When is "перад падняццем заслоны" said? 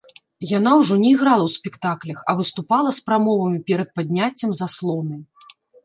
3.71-5.25